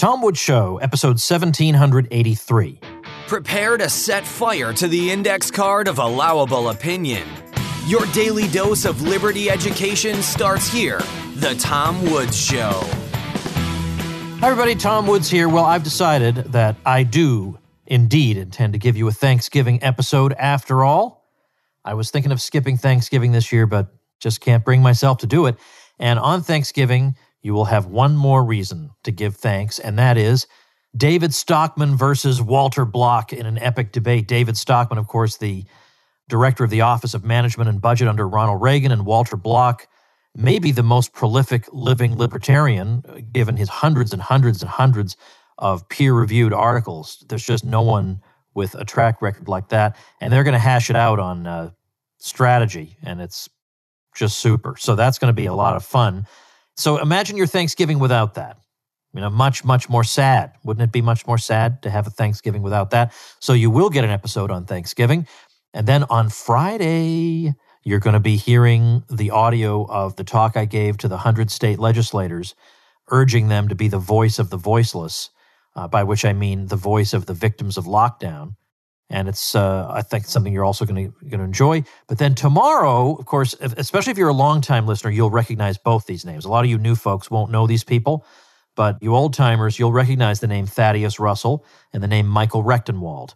[0.00, 2.80] Tom Woods Show, episode 1783.
[3.26, 7.28] Prepare to set fire to the index card of allowable opinion.
[7.84, 11.02] Your daily dose of liberty education starts here.
[11.34, 12.80] The Tom Woods Show.
[14.40, 14.74] Hi, everybody.
[14.74, 15.50] Tom Woods here.
[15.50, 20.82] Well, I've decided that I do indeed intend to give you a Thanksgiving episode after
[20.82, 21.28] all.
[21.84, 25.44] I was thinking of skipping Thanksgiving this year, but just can't bring myself to do
[25.44, 25.58] it.
[25.98, 30.46] And on Thanksgiving, you will have one more reason to give thanks, and that is
[30.96, 34.26] David Stockman versus Walter Block in an epic debate.
[34.26, 35.64] David Stockman, of course, the
[36.28, 39.86] director of the Office of Management and Budget under Ronald Reagan, and Walter Block,
[40.34, 45.16] maybe the most prolific living libertarian, given his hundreds and hundreds and hundreds
[45.58, 47.24] of peer reviewed articles.
[47.28, 48.20] There's just no one
[48.54, 49.96] with a track record like that.
[50.20, 51.70] And they're going to hash it out on uh,
[52.18, 53.48] strategy, and it's
[54.14, 54.76] just super.
[54.78, 56.26] So that's going to be a lot of fun.
[56.80, 58.56] So imagine your Thanksgiving without that.
[59.12, 60.52] You know, much, much more sad.
[60.64, 63.12] Wouldn't it be much more sad to have a Thanksgiving without that?
[63.38, 65.26] So you will get an episode on Thanksgiving.
[65.74, 70.64] And then on Friday, you're going to be hearing the audio of the talk I
[70.64, 72.54] gave to the 100 state legislators,
[73.08, 75.28] urging them to be the voice of the voiceless,
[75.76, 78.54] uh, by which I mean the voice of the victims of lockdown
[79.10, 81.82] and it's uh, I think something you're also going to going to enjoy.
[82.06, 86.06] But then tomorrow, of course, if, especially if you're a longtime listener, you'll recognize both
[86.06, 86.44] these names.
[86.44, 88.24] A lot of you new folks won't know these people,
[88.76, 93.34] but you old timers, you'll recognize the name Thaddeus Russell and the name Michael Rectenwald,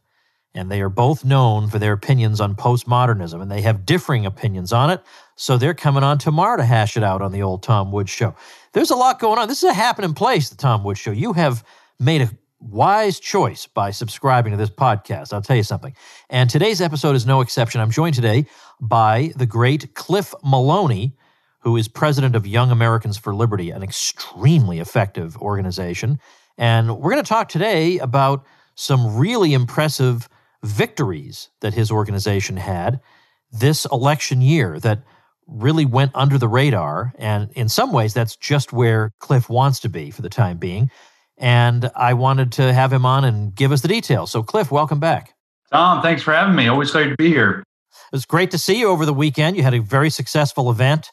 [0.54, 4.72] And they are both known for their opinions on postmodernism, and they have differing opinions
[4.72, 5.02] on it.
[5.34, 8.36] So they're coming on tomorrow to hash it out on the old Tom Woods show.
[8.72, 9.48] There's a lot going on.
[9.48, 11.10] This is a happening place, the Tom Woods show.
[11.10, 11.64] You have
[11.98, 12.30] made a
[12.64, 15.32] wise choice by subscribing to this podcast.
[15.32, 15.94] I'll tell you something.
[16.30, 17.80] And today's episode is no exception.
[17.80, 18.46] I'm joined today
[18.80, 21.14] by the great Cliff Maloney,
[21.60, 26.18] who is president of Young Americans for Liberty, an extremely effective organization.
[26.56, 30.28] And we're going to talk today about some really impressive
[30.62, 33.00] victories that his organization had
[33.52, 35.02] this election year that
[35.46, 37.12] really went under the radar.
[37.18, 40.90] And in some ways, that's just where Cliff wants to be for the time being
[41.38, 44.30] and I wanted to have him on and give us the details.
[44.30, 45.34] So, Cliff, welcome back.
[45.72, 46.68] Tom, thanks for having me.
[46.68, 47.64] Always glad to be here.
[47.90, 49.56] It was great to see you over the weekend.
[49.56, 51.10] You had a very successful event.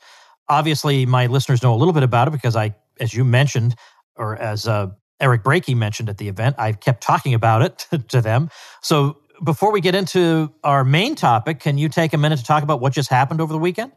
[0.50, 3.76] Obviously, my listeners know a little bit about it because I, as you mentioned,
[4.16, 4.88] or as uh,
[5.20, 8.50] Eric Brakey mentioned at the event, I kept talking about it to them.
[8.81, 12.62] So, before we get into our main topic, can you take a minute to talk
[12.62, 13.92] about what just happened over the weekend?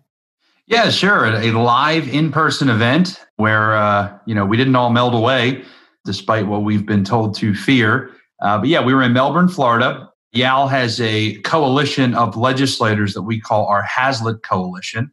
[0.66, 1.26] Yeah, sure.
[1.26, 5.62] A live in-person event where uh, you know we didn't all meld away
[6.04, 8.10] despite what we've been told to fear.
[8.42, 10.10] Uh, but yeah, we were in Melbourne, Florida.
[10.32, 15.10] YAL has a coalition of legislators that we call our Hazlitt Coalition.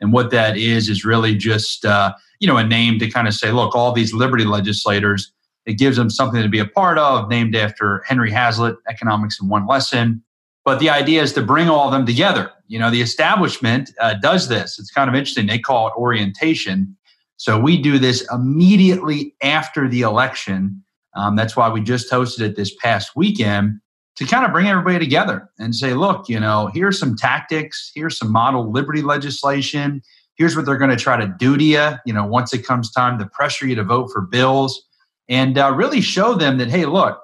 [0.00, 3.34] And what that is, is really just, uh, you know, a name to kind of
[3.34, 5.32] say, look, all these liberty legislators,
[5.64, 9.48] it gives them something to be a part of, named after Henry Hazlitt, Economics in
[9.48, 10.22] One Lesson.
[10.64, 12.50] But the idea is to bring all of them together.
[12.66, 14.78] You know, the establishment uh, does this.
[14.78, 15.46] It's kind of interesting.
[15.46, 16.96] They call it orientation.
[17.36, 20.82] So we do this immediately after the election.
[21.14, 23.80] Um, that's why we just hosted it this past weekend
[24.16, 28.16] to kind of bring everybody together and say, look, you know, here's some tactics, here's
[28.16, 30.02] some model liberty legislation,
[30.36, 32.90] here's what they're going to try to do to you, you know, once it comes
[32.90, 34.82] time to pressure you to vote for bills,
[35.28, 37.20] and uh, really show them that, hey, look,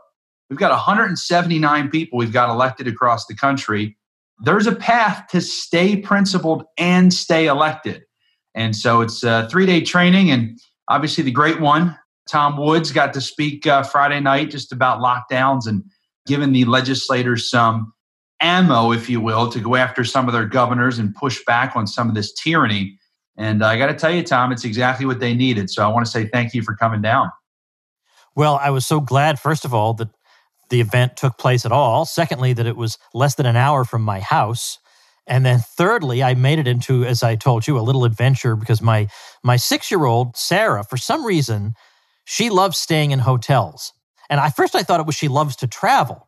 [0.51, 3.97] we've got 179 people we've got elected across the country.
[4.45, 8.03] There's a path to stay principled and stay elected.
[8.55, 10.59] And so it's a three day training, and
[10.89, 11.97] obviously the great one,
[12.29, 15.83] Tom Woods, got to speak uh, Friday night just about lockdowns and
[16.27, 17.93] giving the legislators some
[18.41, 21.87] ammo, if you will, to go after some of their governors and push back on
[21.87, 22.99] some of this tyranny.
[23.37, 25.71] And I got to tell you, Tom, it's exactly what they needed.
[25.71, 27.31] So I want to say thank you for coming down.
[28.35, 30.09] Well, I was so glad, first of all, that
[30.71, 32.05] the event took place at all.
[32.05, 34.79] Secondly, that it was less than an hour from my house.
[35.27, 38.83] And then thirdly, I made it into, as I told you, a little adventure because
[38.83, 39.09] my
[39.43, 41.75] my six year old Sarah, for some reason,
[42.25, 43.93] she loves staying in hotels.
[44.29, 46.27] And I first I thought it was she loves to travel,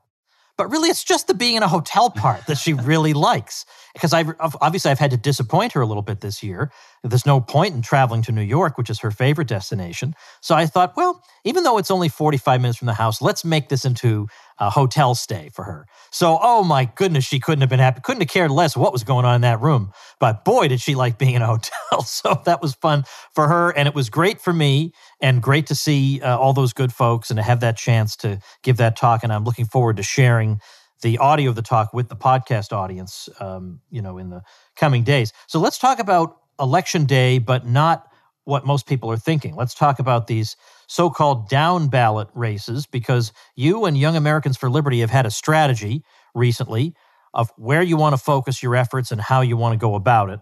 [0.56, 3.64] but really it's just the being in a hotel part that she really likes.
[3.94, 4.24] Because I
[4.60, 6.70] obviously I've had to disappoint her a little bit this year.
[7.02, 10.14] There's no point in traveling to New York, which is her favorite destination.
[10.40, 13.68] So I thought, well, even though it's only 45 minutes from the house, let's make
[13.68, 14.26] this into
[14.58, 15.86] a hotel stay for her.
[16.10, 19.04] So, oh my goodness, she couldn't have been happy, couldn't have cared less what was
[19.04, 19.92] going on in that room.
[20.20, 21.46] But boy, did she like being in a
[21.92, 22.02] hotel.
[22.02, 23.70] so that was fun for her.
[23.70, 27.30] And it was great for me and great to see uh, all those good folks
[27.30, 29.22] and to have that chance to give that talk.
[29.22, 30.60] And I'm looking forward to sharing
[31.04, 34.42] the audio of the talk with the podcast audience, um, you know, in the
[34.74, 35.34] coming days.
[35.46, 38.06] So let's talk about election day, but not
[38.44, 39.54] what most people are thinking.
[39.54, 40.56] Let's talk about these
[40.86, 45.30] so called down ballot races because you and Young Americans for Liberty have had a
[45.30, 46.02] strategy
[46.34, 46.94] recently
[47.34, 50.30] of where you want to focus your efforts and how you want to go about
[50.30, 50.40] it.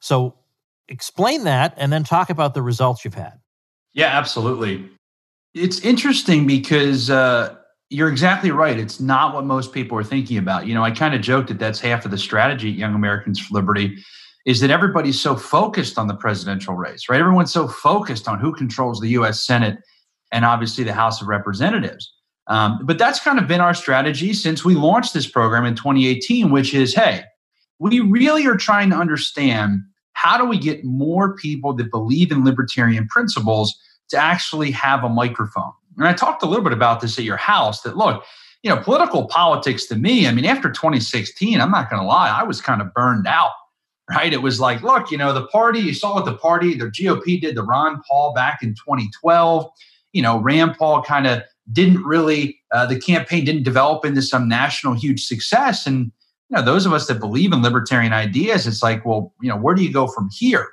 [0.00, 0.36] So,
[0.88, 3.40] explain that and then talk about the results you've had.
[3.94, 4.90] Yeah, absolutely.
[5.54, 7.56] It's interesting because uh,
[7.92, 8.78] you're exactly right.
[8.78, 10.66] It's not what most people are thinking about.
[10.66, 13.38] You know, I kind of joked that that's half of the strategy at Young Americans
[13.38, 14.02] for Liberty
[14.46, 17.20] is that everybody's so focused on the presidential race, right?
[17.20, 19.46] Everyone's so focused on who controls the U.S.
[19.46, 19.78] Senate
[20.32, 22.12] and obviously the House of Representatives.
[22.48, 26.50] Um, but that's kind of been our strategy since we launched this program in 2018,
[26.50, 27.24] which is hey,
[27.78, 29.80] we really are trying to understand
[30.14, 33.78] how do we get more people that believe in libertarian principles
[34.08, 35.72] to actually have a microphone.
[35.98, 38.24] And I talked a little bit about this at your house that look,
[38.62, 42.30] you know, political politics to me, I mean, after 2016, I'm not going to lie,
[42.30, 43.50] I was kind of burned out,
[44.08, 44.32] right?
[44.32, 47.40] It was like, look, you know, the party, you saw what the party, the GOP
[47.40, 49.68] did to Ron Paul back in 2012.
[50.12, 51.42] You know, Rand Paul kind of
[51.72, 55.86] didn't really, uh, the campaign didn't develop into some national huge success.
[55.86, 56.12] And,
[56.48, 59.56] you know, those of us that believe in libertarian ideas, it's like, well, you know,
[59.56, 60.68] where do you go from here?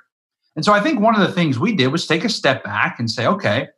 [0.56, 2.98] And so I think one of the things we did was take a step back
[2.98, 3.68] and say, okay,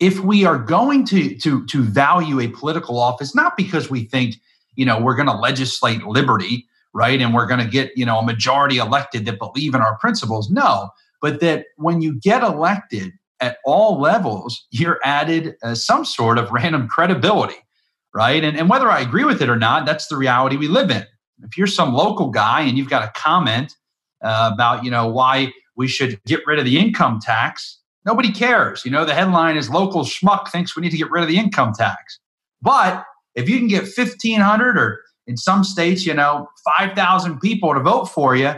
[0.00, 4.36] if we are going to to to value a political office, not because we think,
[4.74, 8.18] you know, we're going to legislate liberty, right, and we're going to get, you know,
[8.18, 13.12] a majority elected that believe in our principles, no, but that when you get elected
[13.40, 17.56] at all levels, you're added uh, some sort of random credibility,
[18.14, 18.42] right?
[18.42, 21.06] And, and whether I agree with it or not, that's the reality we live in.
[21.42, 23.74] If you're some local guy and you've got a comment
[24.22, 28.84] uh, about, you know, why we should get rid of the income tax, nobody cares.
[28.84, 31.38] You know, the headline is local schmuck thinks we need to get rid of the
[31.38, 32.18] income tax.
[32.62, 33.04] But
[33.34, 36.48] if you can get 1,500 or in some states, you know,
[36.78, 38.54] 5,000 people to vote for you,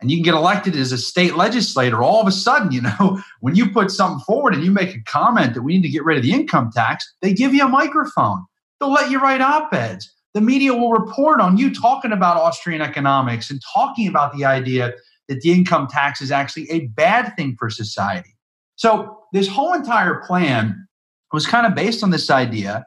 [0.00, 3.20] and you can get elected as a state legislator, all of a sudden, you know,
[3.40, 6.04] when you put something forward and you make a comment that we need to get
[6.04, 8.44] rid of the income tax, they give you a microphone.
[8.78, 10.12] They'll let you write op eds.
[10.32, 14.94] The media will report on you talking about Austrian economics and talking about the idea
[15.28, 18.36] that the income tax is actually a bad thing for society.
[18.80, 20.88] So, this whole entire plan
[21.34, 22.86] was kind of based on this idea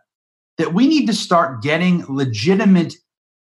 [0.57, 2.95] that we need to start getting legitimate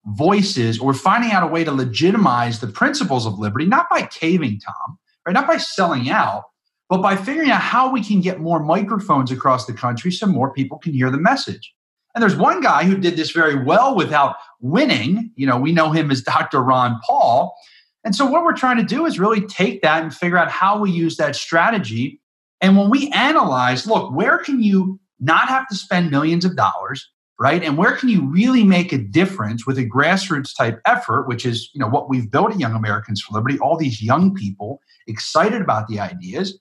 [0.07, 4.59] voices or finding out a way to legitimize the principles of liberty, not by caving,
[4.61, 4.97] Tom,
[5.27, 5.33] right?
[5.33, 6.45] Not by selling out,
[6.89, 10.51] but by figuring out how we can get more microphones across the country so more
[10.51, 11.71] people can hear the message.
[12.15, 15.31] And there's one guy who did this very well without winning.
[15.35, 16.63] You know, we know him as Dr.
[16.63, 17.55] Ron Paul.
[18.03, 20.79] And so, what we're trying to do is really take that and figure out how
[20.79, 22.18] we use that strategy.
[22.61, 27.09] And when we analyze, look, where can you not have to spend millions of dollars?
[27.39, 27.63] right?
[27.63, 31.69] And where can you really make a difference with a grassroots type effort, which is
[31.73, 35.61] you know what we've built at Young Americans for Liberty, all these young people excited
[35.61, 36.59] about the ideas.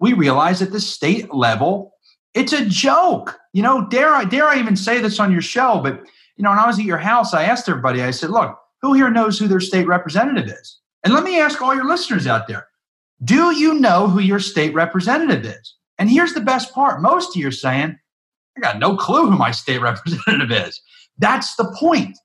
[0.00, 1.92] We realize at the state level,
[2.34, 3.38] it's a joke.
[3.52, 5.80] You know, dare I dare I even say this on your show?
[5.82, 6.00] But
[6.36, 8.92] you know, when I was at your house, I asked everybody, I said, look, who
[8.92, 10.78] here knows who their state representative is?
[11.02, 12.67] And let me ask all your listeners out there,
[13.22, 15.74] do you know who your state representative is?
[15.98, 17.02] And here's the best part.
[17.02, 17.98] Most of you are saying,
[18.56, 20.80] I got no clue who my state representative is.
[21.18, 22.16] That's the point.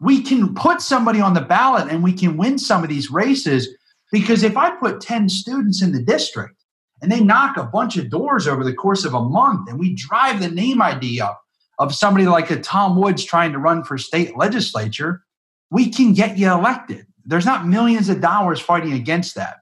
[0.00, 3.68] We can put somebody on the ballot and we can win some of these races
[4.12, 6.54] because if I put 10 students in the district
[7.00, 9.94] and they knock a bunch of doors over the course of a month and we
[9.94, 11.40] drive the name ID up
[11.78, 15.22] of somebody like a Tom Woods trying to run for state legislature,
[15.70, 17.06] we can get you elected.
[17.24, 19.56] There's not millions of dollars fighting against that.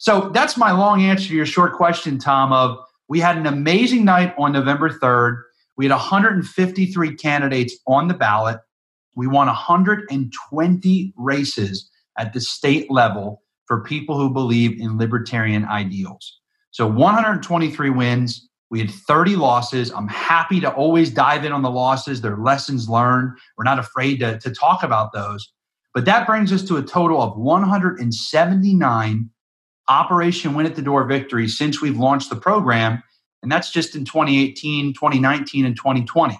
[0.00, 2.54] So that's my long answer to your short question, Tom.
[2.54, 2.78] Of
[3.08, 5.42] we had an amazing night on November 3rd.
[5.76, 8.60] We had 153 candidates on the ballot.
[9.14, 16.40] We won 120 races at the state level for people who believe in libertarian ideals.
[16.70, 18.48] So 123 wins.
[18.70, 19.92] We had 30 losses.
[19.92, 22.22] I'm happy to always dive in on the losses.
[22.22, 23.36] They're lessons learned.
[23.58, 25.52] We're not afraid to, to talk about those.
[25.92, 29.30] But that brings us to a total of 179
[29.88, 33.02] Operation Win at the Door victories since we've launched the program.
[33.42, 36.38] And that's just in 2018, 2019, and 2020.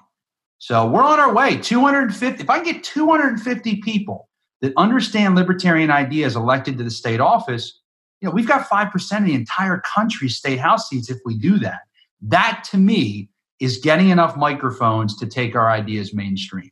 [0.59, 1.57] So we're on our way.
[1.57, 2.43] 250.
[2.43, 4.29] If I get 250 people
[4.61, 7.81] that understand libertarian ideas elected to the state office,
[8.21, 11.59] you know, we've got 5% of the entire country's state house seats if we do
[11.59, 11.81] that.
[12.21, 16.71] That to me is getting enough microphones to take our ideas mainstream.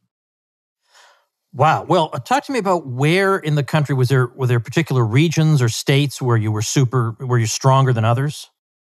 [1.55, 1.85] Wow.
[1.85, 5.05] Well, uh, talk to me about where in the country was there were there particular
[5.05, 8.51] regions or states where you were super where you're stronger than others?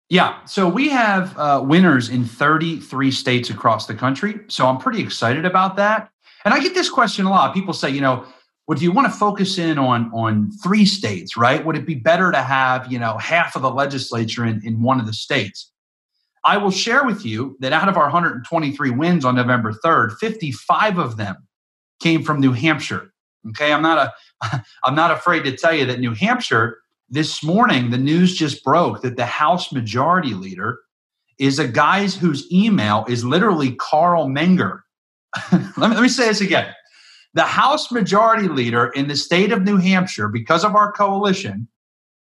[0.09, 4.39] Yeah, so we have uh, winners in 33 states across the country.
[4.47, 6.11] So I'm pretty excited about that.
[6.45, 7.55] And I get this question a lot.
[7.55, 8.23] People say, you know,
[8.67, 11.65] Well, do you want to focus in on on three states, right?
[11.65, 15.01] Would it be better to have, you know, half of the legislature in, in one
[15.01, 15.71] of the states?
[16.45, 20.99] I will share with you that out of our 123 wins on November 3rd, 55
[20.99, 21.44] of them
[22.05, 23.11] came from New Hampshire.
[23.49, 26.77] Okay, I'm not a I'm not afraid to tell you that New Hampshire
[27.09, 30.77] this morning the news just broke that the House Majority Leader
[31.39, 34.81] is a guy whose email is literally Carl Menger.
[35.51, 36.71] let, me, let me say this again.
[37.33, 41.67] The House Majority Leader in the state of New Hampshire, because of our coalition,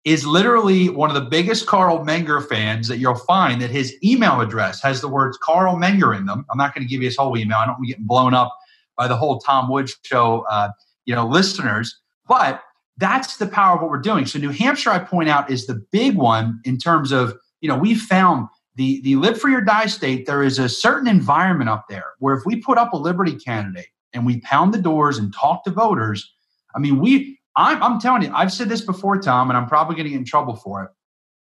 [0.05, 4.41] is literally one of the biggest Carl Menger fans that you'll find that his email
[4.41, 6.45] address has the words Carl Menger in them.
[6.49, 7.59] I'm not going to give you his whole email.
[7.59, 8.57] I don't want to get blown up
[8.97, 10.69] by the whole Tom Woods show, uh,
[11.05, 11.97] you know, listeners.
[12.27, 12.61] But
[12.97, 14.25] that's the power of what we're doing.
[14.25, 17.77] So New Hampshire, I point out, is the big one in terms of, you know,
[17.77, 21.85] we found the, the live free or die state, there is a certain environment up
[21.89, 25.33] there where if we put up a liberty candidate and we pound the doors and
[25.33, 26.31] talk to voters,
[26.75, 29.95] I mean, we, I'm, I'm telling you, I've said this before, Tom, and I'm probably
[29.95, 30.91] going to get in trouble for it.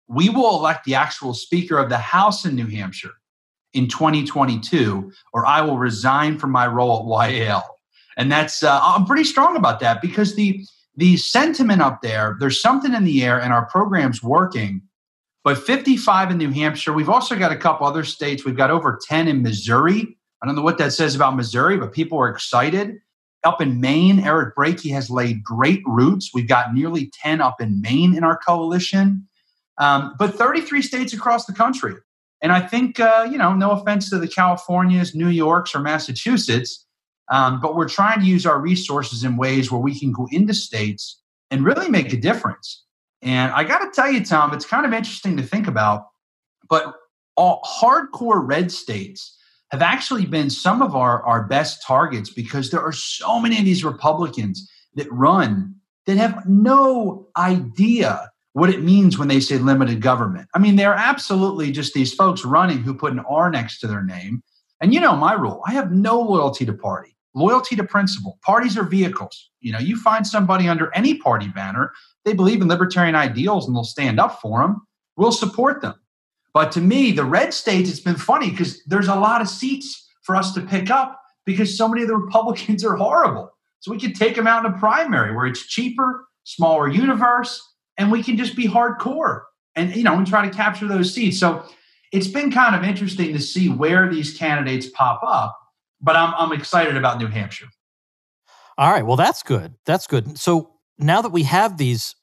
[0.08, 3.12] We will elect the actual Speaker of the House in New Hampshire
[3.74, 7.78] in 2022, or I will resign from my role at YAL.
[8.16, 10.64] And that's, uh, I'm pretty strong about that because the,
[10.96, 14.82] the sentiment up there, there's something in the air and our program's working
[15.48, 16.92] but 55 in New Hampshire.
[16.92, 18.44] We've also got a couple other states.
[18.44, 20.18] We've got over 10 in Missouri.
[20.42, 22.98] I don't know what that says about Missouri, but people are excited.
[23.44, 26.32] Up in Maine, Eric Brakey has laid great roots.
[26.34, 29.26] We've got nearly 10 up in Maine in our coalition,
[29.78, 31.94] um, but 33 states across the country.
[32.40, 36.86] And I think, uh, you know, no offense to the Californias, New Yorks, or Massachusetts,
[37.30, 40.54] um, but we're trying to use our resources in ways where we can go into
[40.54, 42.84] states and really make a difference.
[43.22, 46.06] And I got to tell you, Tom, it's kind of interesting to think about,
[46.68, 46.94] but
[47.36, 49.36] all hardcore red states
[49.70, 53.64] have actually been some of our, our best targets because there are so many of
[53.64, 55.74] these Republicans that run
[56.06, 60.48] that have no idea what it means when they say limited government.
[60.54, 64.02] I mean, they're absolutely just these folks running who put an R next to their
[64.02, 64.42] name.
[64.80, 68.38] And you know my rule I have no loyalty to party, loyalty to principle.
[68.42, 69.50] Parties are vehicles.
[69.60, 71.92] You know, you find somebody under any party banner
[72.28, 74.86] they believe in libertarian ideals and they'll stand up for them,
[75.16, 75.94] we'll support them.
[76.52, 80.06] But to me, the red states, it's been funny because there's a lot of seats
[80.22, 83.50] for us to pick up because so many of the Republicans are horrible.
[83.80, 87.62] So we could take them out in a primary where it's cheaper, smaller universe,
[87.98, 89.42] and we can just be hardcore
[89.76, 91.38] and you know and try to capture those seats.
[91.38, 91.64] So
[92.12, 95.58] it's been kind of interesting to see where these candidates pop up,
[96.00, 97.68] but I'm I'm excited about New Hampshire.
[98.78, 99.74] All right, well that's good.
[99.84, 100.38] That's good.
[100.38, 102.14] So now that we have these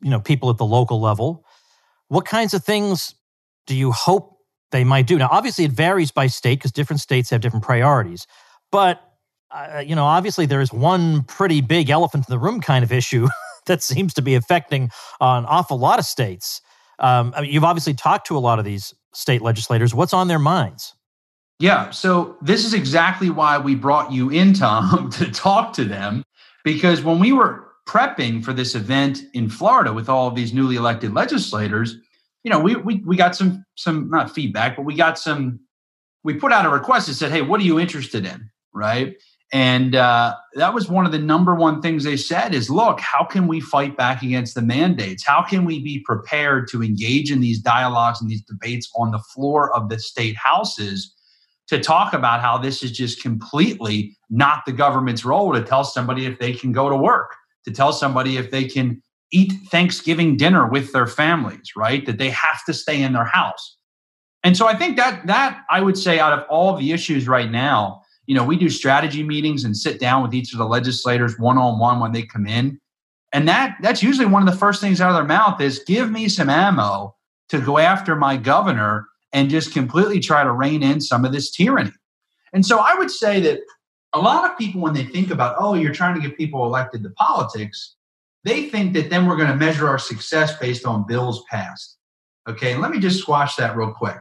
[0.00, 1.44] you know people at the local level
[2.08, 3.14] what kinds of things
[3.66, 4.38] do you hope
[4.70, 8.26] they might do now obviously it varies by state because different states have different priorities
[8.70, 9.00] but
[9.50, 12.92] uh, you know obviously there is one pretty big elephant in the room kind of
[12.92, 13.28] issue
[13.66, 14.84] that seems to be affecting
[15.20, 16.60] an awful lot of states
[17.00, 20.28] um, I mean, you've obviously talked to a lot of these state legislators what's on
[20.28, 20.94] their minds
[21.58, 26.22] yeah so this is exactly why we brought you in tom to talk to them
[26.64, 30.76] because when we were prepping for this event in Florida with all of these newly
[30.76, 31.96] elected legislators,
[32.42, 35.60] you know, we we we got some some not feedback, but we got some.
[36.22, 39.16] We put out a request that said, "Hey, what are you interested in?" Right,
[39.52, 43.24] and uh, that was one of the number one things they said is, "Look, how
[43.24, 45.24] can we fight back against the mandates?
[45.24, 49.18] How can we be prepared to engage in these dialogues and these debates on the
[49.18, 51.12] floor of the state houses?"
[51.68, 56.26] To talk about how this is just completely not the government's role to tell somebody
[56.26, 57.34] if they can go to work
[57.64, 62.06] to tell somebody if they can eat Thanksgiving dinner with their families, right?
[62.06, 63.76] That they have to stay in their house.
[64.44, 67.50] And so I think that that I would say out of all the issues right
[67.50, 71.38] now, you know, we do strategy meetings and sit down with each of the legislators
[71.38, 72.80] one on one when they come in.
[73.32, 76.10] And that that's usually one of the first things out of their mouth is give
[76.10, 77.16] me some ammo
[77.48, 81.50] to go after my governor and just completely try to rein in some of this
[81.50, 81.92] tyranny.
[82.52, 83.60] And so I would say that
[84.12, 87.02] a lot of people, when they think about, oh, you're trying to get people elected
[87.02, 87.96] to politics,
[88.44, 91.98] they think that then we're going to measure our success based on bills passed.
[92.48, 94.18] Okay, let me just squash that real quick.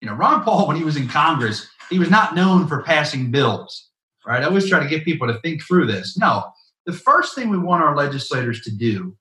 [0.00, 3.30] You know, Ron Paul, when he was in Congress, he was not known for passing
[3.30, 3.88] bills,
[4.26, 4.42] right?
[4.42, 6.16] I always try to get people to think through this.
[6.18, 6.44] No,
[6.86, 9.16] the first thing we want our legislators to do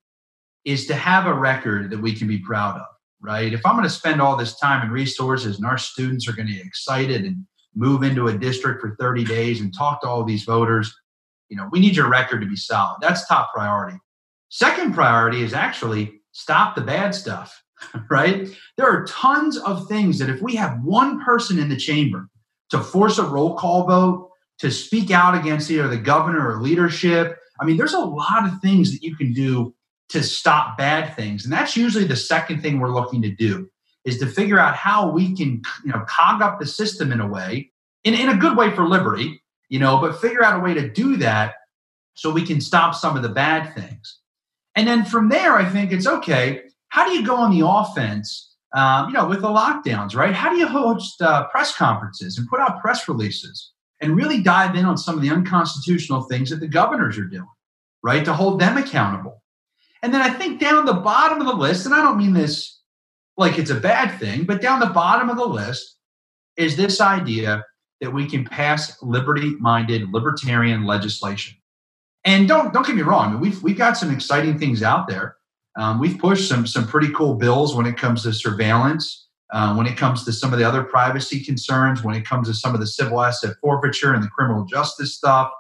[0.66, 2.88] is to have a record that we can be proud of,
[3.22, 3.54] right?
[3.54, 6.48] If I'm going to spend all this time and resources and our students are going
[6.48, 7.46] to get excited and
[7.78, 10.94] move into a district for 30 days and talk to all these voters.
[11.50, 12.98] You know, we need your record to be solid.
[13.02, 13.98] That's top priority.
[14.50, 17.62] Second priority is actually stop the bad stuff,
[18.10, 18.50] right?
[18.78, 22.28] There are tons of things that if we have one person in the chamber
[22.70, 27.38] to force a roll call vote, to speak out against either the governor or leadership,
[27.60, 29.74] I mean, there's a lot of things that you can do
[30.10, 31.44] to stop bad things.
[31.44, 33.70] And that's usually the second thing we're looking to do
[34.06, 37.28] is to figure out how we can, you know, cog up the system in a
[37.28, 37.72] way,
[38.04, 40.90] in, in a good way for liberty, you know, but figure out a way to
[40.90, 41.56] do that
[42.14, 44.20] so we can stop some of the bad things.
[44.76, 46.62] And then from there, I think it's okay.
[46.90, 50.36] How do you go on the offense, um, you know, with the lockdowns, right?
[50.36, 54.76] How do you host uh, press conferences and put out press releases and really dive
[54.76, 57.50] in on some of the unconstitutional things that the governors are doing,
[58.04, 58.24] right?
[58.24, 59.42] To hold them accountable.
[60.04, 62.80] And then I think down the bottom of the list, and I don't mean this
[63.36, 65.98] like it's a bad thing, but down the bottom of the list
[66.56, 67.66] is this idea
[68.00, 71.58] that we can pass liberty-minded libertarian legislation.
[72.26, 75.08] And don't don't get me wrong, I mean, we've we've got some exciting things out
[75.08, 75.37] there.
[75.78, 79.86] Um, we've pushed some some pretty cool bills when it comes to surveillance, uh, when
[79.86, 82.80] it comes to some of the other privacy concerns, when it comes to some of
[82.80, 85.52] the civil asset forfeiture and the criminal justice stuff.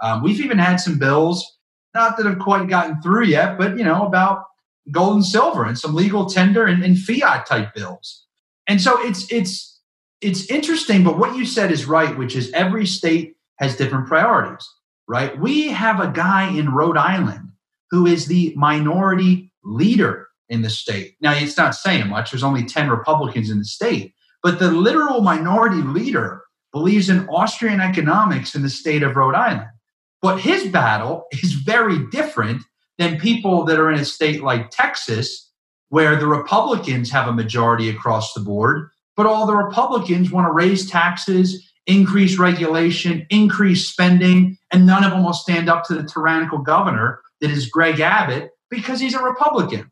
[0.00, 1.58] Um, we've even had some bills
[1.94, 4.44] not that have quite gotten through yet, but you know, about
[4.90, 8.26] gold and silver and some legal tender and, and fiat type bills.
[8.66, 9.80] And so it's it's
[10.20, 14.66] it's interesting, but what you said is right, which is every state has different priorities,
[15.08, 15.38] right?
[15.38, 17.50] We have a guy in Rhode Island
[17.90, 21.16] who is the minority leader in the state.
[21.20, 25.22] Now, it's not saying much, there's only 10 Republicans in the state, but the literal
[25.22, 26.42] minority leader
[26.72, 29.68] believes in Austrian economics in the state of Rhode Island.
[30.20, 32.62] But his battle is very different
[32.98, 35.50] than people that are in a state like Texas,
[35.88, 40.52] where the Republicans have a majority across the board, but all the Republicans want to
[40.52, 46.02] raise taxes, increase regulation, increase spending, and none of them will stand up to the
[46.08, 49.90] tyrannical governor that is Greg Abbott because he's a Republican.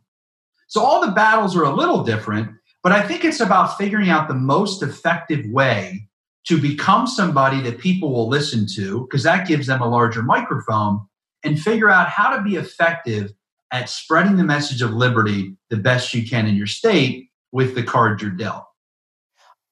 [0.68, 2.50] So all the battles are a little different,
[2.82, 6.08] but I think it's about figuring out the most effective way
[6.46, 11.00] to become somebody that people will listen to, because that gives them a larger microphone,
[11.44, 13.32] and figure out how to be effective
[13.70, 17.82] at spreading the message of liberty the best you can in your state with the
[17.82, 18.64] cards you're dealt.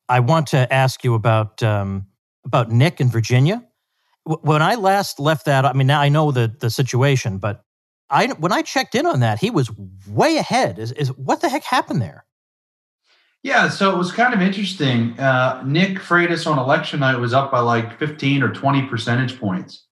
[0.08, 2.06] I want to ask you about um,
[2.44, 3.64] about Nick in Virginia.
[4.24, 7.64] When I last left that, I mean, now I know the the situation, but
[8.10, 9.70] I when I checked in on that, he was
[10.08, 10.78] way ahead.
[10.78, 12.25] Is, is what the heck happened there?
[13.42, 15.18] Yeah, so it was kind of interesting.
[15.18, 19.86] Uh, Nick Freitas on election night was up by like 15 or 20 percentage points.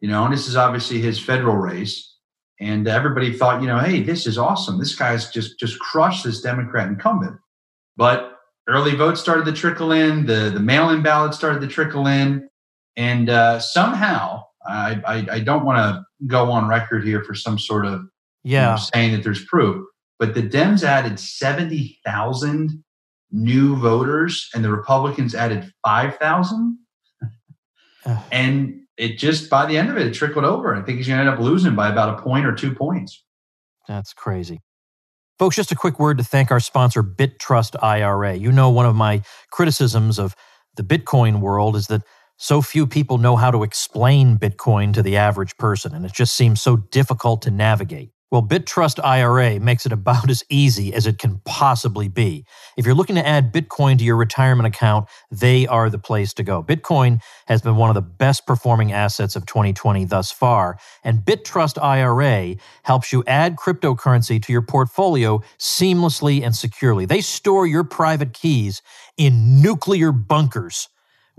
[0.00, 2.06] You know, and this is obviously his federal race.
[2.58, 4.78] And everybody thought, you know, hey, this is awesome.
[4.78, 7.36] This guy's just just crushed this Democrat incumbent.
[7.96, 8.36] But
[8.68, 12.48] early votes started to trickle in, the, the mail-in ballot started to trickle in.
[12.96, 17.58] And uh, somehow, I, I, I don't want to go on record here for some
[17.58, 18.02] sort of
[18.42, 18.70] yeah.
[18.70, 19.84] You know, saying that there's proof
[20.20, 22.84] but the Dems added 70,000
[23.32, 26.78] new voters and the Republicans added 5,000.
[28.30, 30.76] and it just, by the end of it, it trickled over.
[30.76, 33.24] I think he's going to end up losing by about a point or two points.
[33.88, 34.60] That's crazy.
[35.38, 38.34] Folks, just a quick word to thank our sponsor, BitTrust IRA.
[38.34, 40.36] You know, one of my criticisms of
[40.76, 42.02] the Bitcoin world is that
[42.42, 46.34] so few people know how to explain Bitcoin to the average person, and it just
[46.34, 48.12] seems so difficult to navigate.
[48.30, 52.46] Well, BitTrust IRA makes it about as easy as it can possibly be.
[52.78, 56.42] If you're looking to add Bitcoin to your retirement account, they are the place to
[56.42, 56.62] go.
[56.62, 61.76] Bitcoin has been one of the best performing assets of 2020 thus far, and BitTrust
[61.82, 67.04] IRA helps you add cryptocurrency to your portfolio seamlessly and securely.
[67.04, 68.80] They store your private keys
[69.18, 70.88] in nuclear bunkers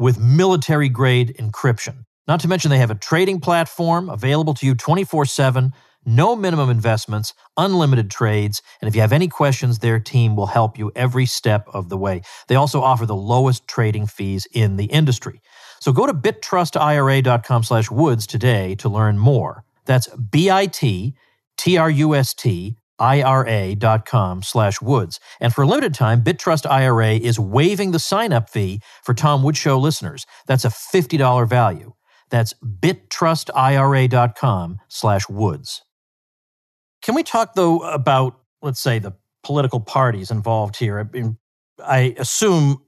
[0.01, 2.03] with military grade encryption.
[2.27, 5.73] Not to mention, they have a trading platform available to you 24 7
[6.05, 10.77] no minimum investments, unlimited trades, and if you have any questions, their team will help
[10.77, 12.21] you every step of the way.
[12.47, 15.41] They also offer the lowest trading fees in the industry.
[15.79, 19.63] So go to bittrustira.com slash woods today to learn more.
[19.85, 21.17] That's B-I-T-T-R-U-S-T
[23.01, 25.19] IRA.com slash woods.
[25.39, 29.57] And for a limited time, BitTrust IRA is waiving the sign-up fee for Tom Woods
[29.57, 30.25] Show listeners.
[30.45, 31.93] That's a $50 value.
[32.29, 35.81] That's bittrustira.com slash woods.
[37.01, 41.09] Can we talk, though, about, let's say, the political parties involved here?
[41.83, 42.81] I, assume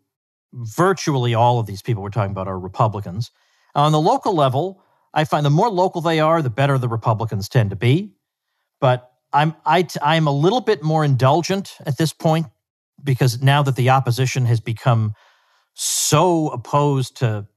[0.53, 3.31] virtually all of these people we're talking about are Republicans.
[3.75, 7.49] On the local level, I find the more local they are, the better the Republicans
[7.49, 8.13] tend to be.
[8.79, 12.47] But I'm I, I'm a little bit more indulgent at this point
[13.03, 15.13] because now that the opposition has become
[15.73, 17.47] so opposed to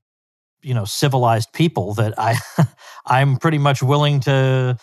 [0.62, 2.36] you know civilized people that I
[3.06, 4.78] I'm pretty much willing to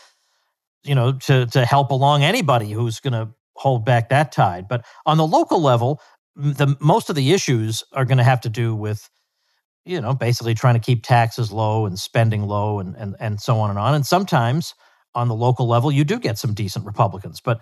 [0.83, 4.67] you know, to to help along anybody who's going to hold back that tide.
[4.67, 6.01] But on the local level,
[6.35, 9.09] the most of the issues are going to have to do with
[9.85, 13.59] you know, basically trying to keep taxes low and spending low and, and, and so
[13.59, 13.93] on and on.
[13.93, 14.73] And sometimes
[15.15, 17.41] on the local level, you do get some decent Republicans.
[17.41, 17.61] But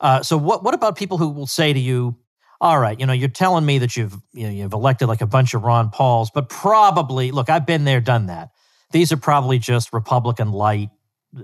[0.00, 2.16] uh, so what, what about people who will say to you,
[2.60, 5.26] all right, you know, you're telling me that you've, you know, you've elected like a
[5.26, 8.50] bunch of Ron Pauls, but probably, look, I've been there, done that.
[8.92, 10.90] These are probably just Republican light,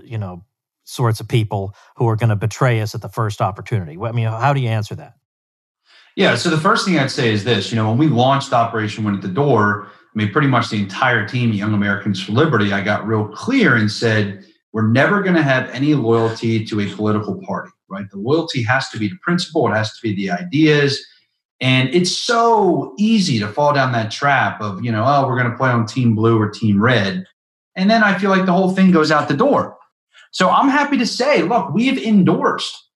[0.03, 0.43] you know,
[0.83, 3.97] sorts of people who are going to betray us at the first opportunity.
[3.99, 5.13] I mean, how do you answer that?
[6.15, 6.35] Yeah.
[6.35, 9.15] So the first thing I'd say is this: you know, when we launched Operation Win
[9.15, 12.81] at the Door, I mean, pretty much the entire team, Young Americans for Liberty, I
[12.81, 17.41] got real clear and said, we're never going to have any loyalty to a political
[17.45, 18.09] party, right?
[18.09, 21.03] The loyalty has to be the principle, it has to be the ideas.
[21.59, 25.49] And it's so easy to fall down that trap of, you know, oh, we're going
[25.49, 27.25] to play on team blue or team red.
[27.75, 29.75] And then I feel like the whole thing goes out the door.
[30.31, 32.87] So I'm happy to say, look, we've endorsed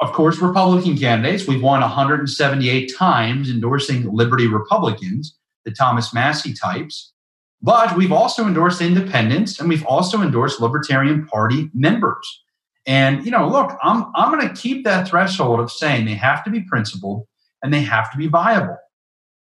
[0.00, 1.46] of course, Republican candidates.
[1.46, 7.12] We've won 178 times endorsing Liberty Republicans, the Thomas Massie types.
[7.60, 12.42] But we've also endorsed independents and we've also endorsed Libertarian Party members.
[12.86, 16.44] And, you know, look, I'm, I'm going to keep that threshold of saying they have
[16.44, 17.26] to be principled
[17.62, 18.76] and they have to be viable.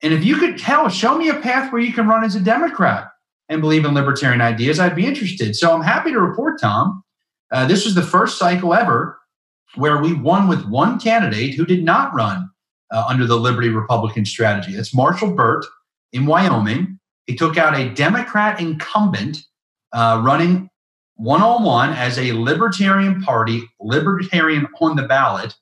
[0.02, 2.40] And if you could tell, show me a path where you can run as a
[2.40, 3.09] Democrat
[3.48, 5.55] and believe in libertarian ideas, I'd be interested.
[5.55, 7.02] So I'm happy to report, Tom,
[7.52, 9.18] uh, this was the first cycle ever
[9.74, 12.48] where we won with one candidate who did not run
[12.90, 14.74] uh, under the Liberty Republican strategy.
[14.74, 15.64] It's Marshall Burt
[16.12, 16.96] in Wyoming.
[17.27, 19.45] He took out a Democrat incumbent
[19.93, 20.69] uh, running
[21.17, 25.55] one on one as a Libertarian Party, Libertarian on the ballot,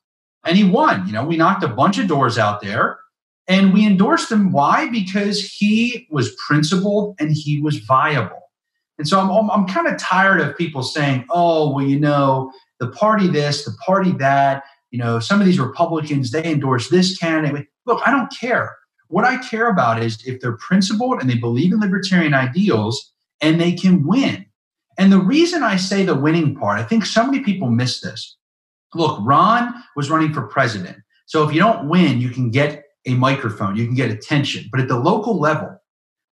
[0.44, 1.06] and he won.
[1.06, 2.98] You know, we knocked a bunch of doors out there
[3.46, 4.52] and we endorsed him.
[4.52, 4.88] Why?
[4.90, 8.50] Because he was principled and he was viable.
[8.98, 12.52] And so I'm, I'm, I'm kind of tired of people saying, oh, well, you know,
[12.80, 14.64] the party this, the party that.
[14.90, 17.66] You know, some of these Republicans, they endorse this candidate.
[17.84, 18.76] Look, I don't care.
[19.08, 23.60] What I care about is if they're principled and they believe in libertarian ideals and
[23.60, 24.46] they can win.
[24.96, 28.36] And the reason I say the winning part, I think so many people miss this.
[28.94, 30.98] Look, Ron was running for president.
[31.26, 34.68] So if you don't win, you can get a microphone, you can get attention.
[34.70, 35.78] But at the local level,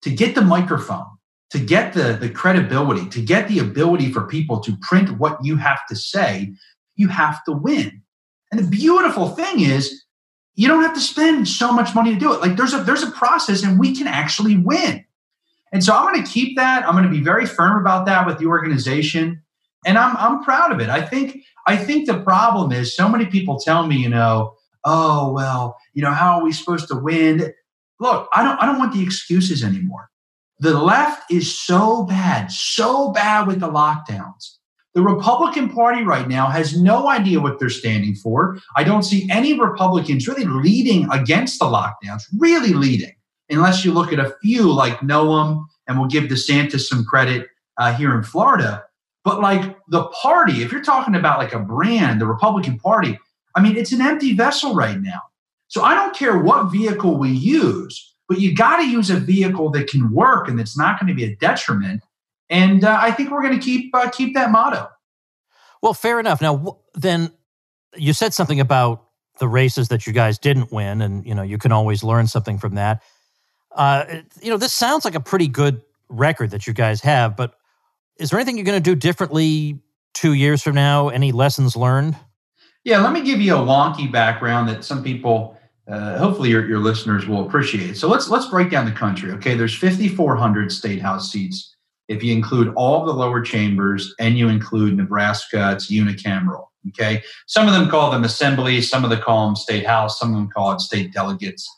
[0.03, 1.07] to get the microphone,
[1.51, 5.57] to get the, the credibility, to get the ability for people to print what you
[5.57, 6.55] have to say,
[6.97, 8.03] you have to win.
[8.51, 10.02] And the beautiful thing is,
[10.55, 12.41] you don't have to spend so much money to do it.
[12.41, 15.05] Like there's a there's a process, and we can actually win.
[15.73, 16.87] And so I'm going to keep that.
[16.87, 19.43] I'm going to be very firm about that with the organization,
[19.87, 20.89] and I'm I'm proud of it.
[20.89, 25.33] I think I think the problem is so many people tell me, you know, oh
[25.33, 27.53] well, you know, how are we supposed to win?
[27.99, 30.11] Look, I don't I don't want the excuses anymore.
[30.59, 34.59] The left is so bad, so bad with the lockdowns.
[34.95, 38.59] The Republican Party right now has no idea what they're standing for.
[38.77, 43.15] I don't see any Republicans really leading against the lockdowns, really leading,
[43.49, 47.95] unless you look at a few like Noem, and we'll give DeSantis some credit uh,
[47.95, 48.85] here in Florida.
[49.25, 53.19] But like the party, if you're talking about like a brand, the Republican Party,
[53.57, 55.23] I mean, it's an empty vessel right now.
[55.69, 59.71] So I don't care what vehicle we use but you got to use a vehicle
[59.73, 62.03] that can work and that's not going to be a detriment.
[62.53, 64.89] And uh, I think we're going to keep uh, keep that motto.
[65.83, 66.41] Well, fair enough.
[66.41, 67.33] Now, then
[67.97, 69.05] you said something about
[69.39, 72.59] the races that you guys didn't win, and you know you can always learn something
[72.59, 73.03] from that.
[73.75, 74.05] Uh,
[74.43, 77.55] you know, this sounds like a pretty good record that you guys have, but
[78.19, 79.81] is there anything you're going to do differently
[80.13, 81.09] two years from now?
[81.09, 82.17] Any lessons learned?
[82.85, 85.57] Yeah, let me give you a wonky background that some people
[85.89, 87.97] uh, hopefully your, your listeners will appreciate.
[87.97, 89.31] So let's let's break down the country.
[89.33, 91.72] Okay, there's 5,400 state house seats.
[92.13, 96.67] If you include all the lower chambers and you include Nebraska, it's unicameral.
[96.89, 100.31] Okay, some of them call them assemblies, some of them call them state house, some
[100.31, 101.69] of them call it state delegates.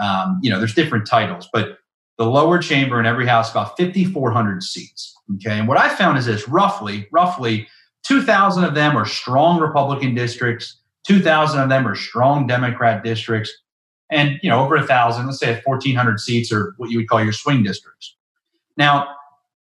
[0.00, 1.78] Um, you know, there's different titles, but
[2.16, 5.14] the lower chamber in every house about 5,400 seats.
[5.34, 7.68] Okay, and what I found is this: roughly, roughly
[8.04, 10.80] 2,000 of them are strong Republican districts.
[11.06, 13.52] 2,000 of them are strong Democrat districts.
[14.10, 17.22] And, you know, over a thousand, let's say 1,400 seats are what you would call
[17.22, 18.16] your swing districts.
[18.76, 19.08] Now,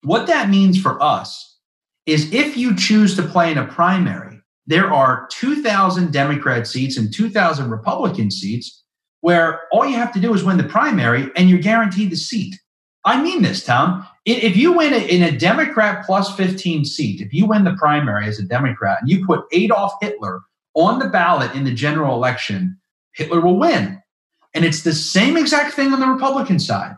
[0.03, 1.57] what that means for us
[2.05, 7.13] is if you choose to play in a primary, there are 2,000 Democrat seats and
[7.13, 8.83] 2,000 Republican seats
[9.21, 12.55] where all you have to do is win the primary and you're guaranteed the seat.
[13.03, 14.05] I mean this, Tom.
[14.25, 18.39] If you win in a Democrat plus 15 seat, if you win the primary as
[18.39, 20.41] a Democrat and you put Adolf Hitler
[20.75, 22.77] on the ballot in the general election,
[23.13, 24.01] Hitler will win.
[24.53, 26.95] And it's the same exact thing on the Republican side.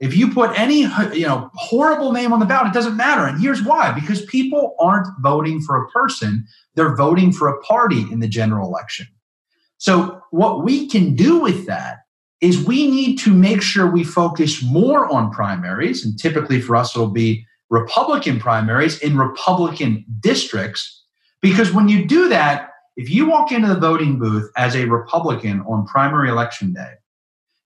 [0.00, 0.80] If you put any
[1.14, 3.26] you know horrible name on the ballot, it doesn't matter.
[3.26, 8.00] And here's why: because people aren't voting for a person; they're voting for a party
[8.10, 9.06] in the general election.
[9.76, 11.98] So what we can do with that
[12.40, 16.04] is we need to make sure we focus more on primaries.
[16.04, 21.04] And typically for us, it'll be Republican primaries in Republican districts.
[21.40, 25.60] Because when you do that, if you walk into the voting booth as a Republican
[25.62, 26.94] on primary election day,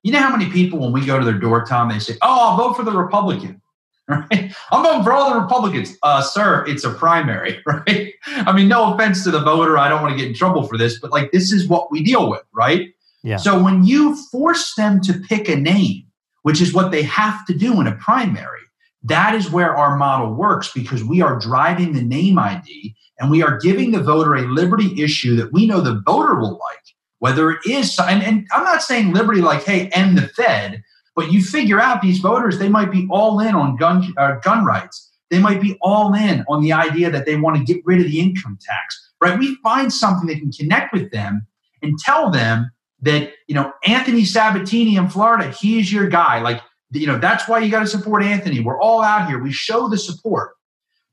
[0.04, 2.50] you know how many people, when we go to their door, Tom, they say, Oh,
[2.50, 3.60] I'll vote for the Republican.
[4.06, 4.54] Right?
[4.70, 5.96] I'm voting for all the Republicans.
[6.02, 8.12] Uh, sir, it's a primary, right?
[8.26, 9.78] I mean, no offense to the voter.
[9.78, 12.02] I don't want to get in trouble for this, but like this is what we
[12.02, 12.90] deal with, right?
[13.22, 13.38] Yeah.
[13.38, 16.04] So when you force them to pick a name,
[16.42, 18.60] which is what they have to do in a primary,
[19.04, 23.42] that is where our model works because we are driving the name ID and we
[23.42, 26.93] are giving the voter a liberty issue that we know the voter will like
[27.24, 30.82] whether it is, and, and I'm not saying liberty like, hey, end the Fed,
[31.16, 34.66] but you figure out these voters, they might be all in on gun, uh, gun
[34.66, 35.10] rights.
[35.30, 38.08] They might be all in on the idea that they want to get rid of
[38.08, 39.38] the income tax, right?
[39.38, 41.46] We find something that can connect with them
[41.80, 46.42] and tell them that, you know, Anthony Sabatini in Florida, he's your guy.
[46.42, 46.60] Like,
[46.90, 48.60] you know, that's why you got to support Anthony.
[48.60, 49.42] We're all out here.
[49.42, 50.50] We show the support.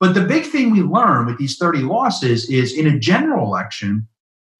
[0.02, 4.10] But the big thing we learn with these 30 losses is in a general election,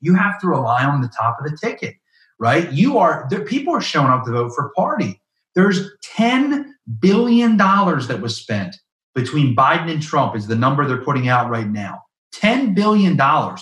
[0.02, 1.96] you have to rely on the top of the ticket,
[2.40, 2.72] right?
[2.72, 5.22] You are there, people are showing up to vote for party.
[5.56, 8.76] There's ten billion dollars that was spent
[9.16, 12.04] between Biden and Trump is the number they're putting out right now.
[12.36, 13.20] $10 billion.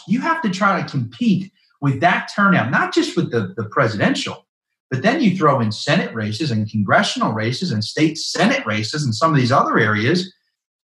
[0.07, 4.45] You have to try to compete with that turnout, not just with the, the presidential,
[4.91, 9.15] but then you throw in Senate races and congressional races and state Senate races and
[9.15, 10.33] some of these other areas.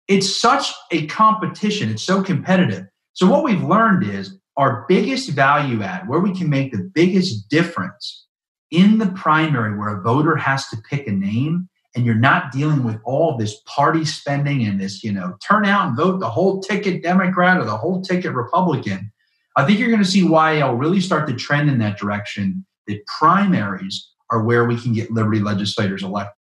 [0.08, 1.90] It's such a competition.
[1.90, 2.86] It's so competitive.
[3.14, 7.48] So, what we've learned is our biggest value add, where we can make the biggest
[7.48, 8.26] difference
[8.70, 12.84] in the primary, where a voter has to pick a name, and you're not dealing
[12.84, 16.60] with all this party spending and this, you know, turn out and vote the whole
[16.60, 19.12] ticket Democrat or the whole ticket Republican.
[19.56, 22.64] I think you're going to see YL really start to trend in that direction.
[22.86, 26.34] That primaries are where we can get liberty legislators elected.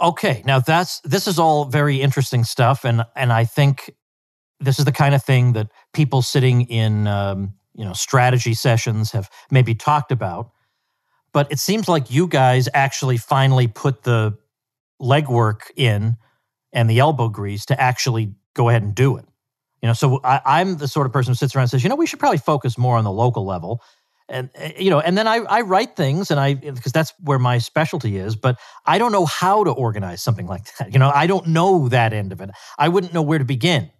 [0.00, 3.92] Okay, now that's this is all very interesting stuff, and and I think
[4.62, 9.12] this is the kind of thing that people sitting in um, you know strategy sessions
[9.12, 10.50] have maybe talked about
[11.32, 14.36] but it seems like you guys actually finally put the
[15.00, 16.16] legwork in
[16.72, 19.24] and the elbow grease to actually go ahead and do it.
[19.80, 21.88] You know so I, am the sort of person who sits around and says you
[21.88, 23.82] know we should probably focus more on the local level.
[24.28, 27.40] And eh, you know and then i, I write things and i because that's where
[27.40, 30.92] my specialty is but i don't know how to organize something like that.
[30.92, 32.50] You know i don't know that end of it.
[32.78, 33.90] I wouldn't know where to begin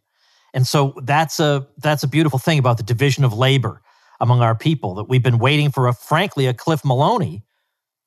[0.54, 3.80] and so that's a that's a beautiful thing about the division of labor
[4.20, 7.42] among our people that we've been waiting for a frankly a Cliff Maloney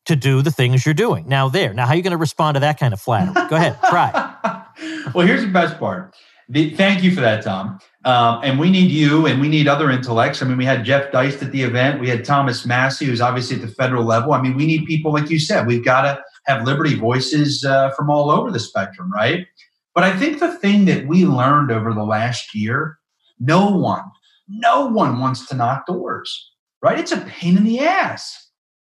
[0.06, 1.28] to do the things you're doing.
[1.28, 1.74] Now there.
[1.74, 3.34] Now how are you going to respond to that kind of flattery?
[3.50, 4.12] Go ahead, try.
[5.14, 6.16] well, here's the best part.
[6.48, 7.80] The, thank you for that, Tom.
[8.04, 10.44] Um, and we need you and we need other intellects.
[10.44, 12.00] I mean, we had Jeff Deist at the event.
[12.00, 14.34] We had Thomas Massie, who's obviously at the federal level.
[14.34, 15.66] I mean, we need people like you said.
[15.66, 19.48] We've got to have liberty voices uh, from all over the spectrum, right?
[19.96, 23.00] But I think the thing that we learned over the last year,
[23.40, 24.04] no one,
[24.48, 27.00] no one wants to knock doors, right?
[27.00, 28.42] It's a pain in the ass.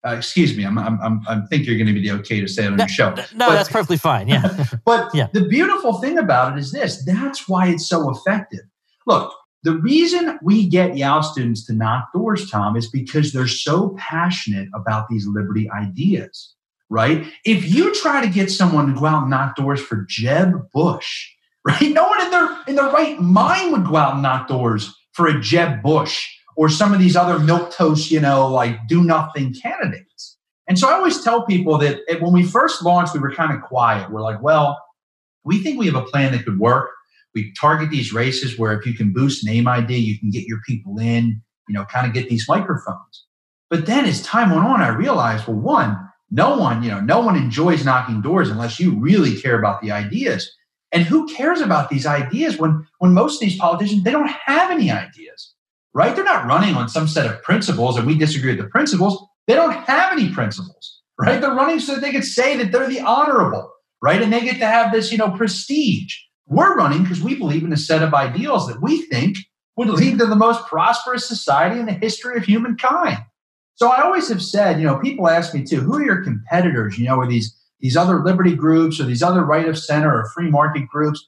[0.07, 2.47] Uh, excuse me, I'm, I'm, I'm, I think you're going to be the okay to
[2.47, 3.09] say it on no, your show.
[3.09, 4.29] No, but, that's perfectly fine.
[4.29, 4.65] Yeah.
[4.85, 5.27] but yeah.
[5.33, 8.61] the beautiful thing about it is this that's why it's so effective.
[9.05, 9.31] Look,
[9.63, 14.69] the reason we get YAL students to knock doors, Tom, is because they're so passionate
[14.73, 16.55] about these liberty ideas
[16.91, 17.25] right?
[17.45, 21.31] If you try to get someone to go out and knock doors for Jeb Bush,
[21.67, 21.91] right?
[21.91, 25.27] No one in their in their right mind would go out and knock doors for
[25.27, 26.27] a Jeb Bush
[26.57, 30.37] or some of these other milk toast, you know, like do nothing candidates.
[30.67, 33.53] And so I always tell people that eh, when we first launched, we were kind
[33.53, 34.11] of quiet.
[34.11, 34.81] We're like, well,
[35.43, 36.89] we think we have a plan that could work.
[37.33, 40.59] We target these races where if you can boost name ID, you can get your
[40.67, 43.25] people in, you know, kind of get these microphones.
[43.69, 47.19] But then as time went on, I realized, well, one, no one, you know, no
[47.19, 50.49] one enjoys knocking doors unless you really care about the ideas.
[50.93, 54.71] And who cares about these ideas when when most of these politicians they don't have
[54.71, 55.53] any ideas,
[55.93, 56.15] right?
[56.15, 59.25] They're not running on some set of principles, and we disagree with the principles.
[59.47, 61.39] They don't have any principles, right?
[61.39, 64.21] They're running so that they could say that they're the honorable, right?
[64.21, 66.15] And they get to have this, you know, prestige.
[66.47, 69.37] We're running because we believe in a set of ideals that we think
[69.77, 73.17] would lead to the most prosperous society in the history of humankind.
[73.81, 76.99] So I always have said, you know, people ask me too, who are your competitors?
[76.99, 80.29] You know, are these these other liberty groups or these other right of center or
[80.35, 81.27] free market groups?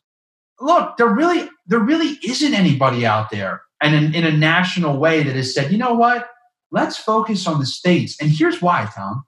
[0.62, 5.24] Look, there really there really isn't anybody out there and in, in a national way
[5.24, 6.30] that has said, you know what?
[6.70, 8.22] Let's focus on the states.
[8.22, 9.24] And here's why, Tom.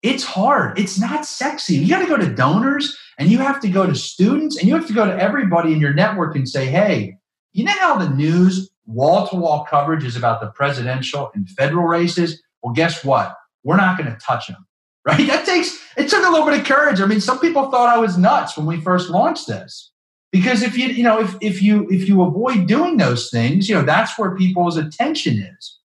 [0.00, 0.78] It's hard.
[0.78, 1.74] It's not sexy.
[1.74, 4.74] You got to go to donors and you have to go to students and you
[4.74, 7.18] have to go to everybody in your network and say, hey,
[7.52, 11.84] you know how the news wall to wall coverage is about the presidential and federal
[11.84, 12.42] races?
[12.62, 13.36] Well, guess what?
[13.64, 14.66] We're not going to touch them.
[15.06, 15.26] right?
[15.26, 17.00] That takes, it took a little bit of courage.
[17.00, 19.90] I mean, some people thought I was nuts when we first launched this.
[20.30, 23.74] Because if you, you know, if, if you if you avoid doing those things, you
[23.74, 25.78] know, that's where people's attention is.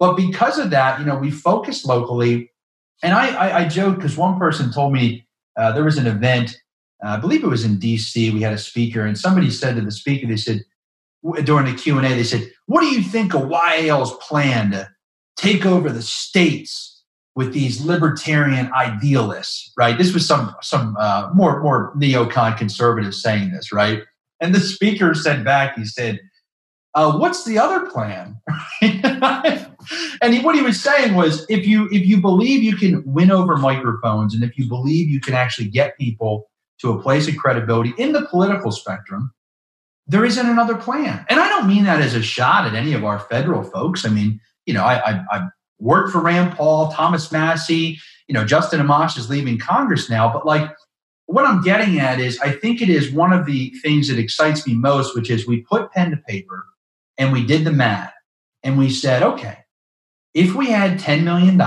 [0.00, 2.50] But because of that, you know, we focus locally.
[3.04, 5.24] And I, I, I joke because one person told me
[5.56, 6.56] uh, there was an event,
[7.04, 8.32] uh, I believe it was in DC.
[8.32, 10.62] We had a speaker, and somebody said to the speaker, they said
[11.44, 14.90] during the Q and A, they said, "What do you think of YAL's plan to
[15.42, 17.02] take over the states
[17.34, 19.98] with these libertarian idealists, right?
[19.98, 24.02] This was some some uh, more more neocon conservatives saying this, right?
[24.40, 26.20] And the speaker said back, he said,
[26.94, 28.40] uh, "What's the other plan?"
[28.82, 33.30] and he, what he was saying was, if you if you believe you can win
[33.30, 36.50] over microphones, and if you believe you can actually get people
[36.80, 39.32] to a place of credibility in the political spectrum,
[40.06, 41.24] there isn't another plan.
[41.30, 44.04] And I don't mean that as a shot at any of our federal folks.
[44.04, 45.48] I mean, you know, I, I, I
[45.78, 47.98] worked for Rand Paul, Thomas Massie,
[48.28, 50.32] you know, Justin Amash is leaving Congress now.
[50.32, 50.70] But like
[51.26, 54.66] what I'm getting at is I think it is one of the things that excites
[54.66, 56.64] me most, which is we put pen to paper
[57.18, 58.12] and we did the math
[58.62, 59.58] and we said, okay,
[60.34, 61.58] if we had $10 million,